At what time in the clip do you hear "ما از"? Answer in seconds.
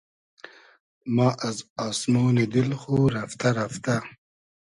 1.15-1.57